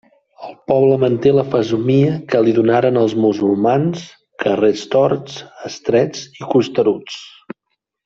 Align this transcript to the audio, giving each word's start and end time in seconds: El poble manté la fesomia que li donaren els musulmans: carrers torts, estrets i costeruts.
El 0.45 0.53
poble 0.69 0.95
manté 1.03 1.33
la 1.39 1.43
fesomia 1.55 2.15
que 2.31 2.41
li 2.47 2.55
donaren 2.61 2.99
els 3.03 3.15
musulmans: 3.27 4.09
carrers 4.47 4.85
torts, 4.97 5.37
estrets 5.73 6.29
i 6.43 6.53
costeruts. 6.57 7.25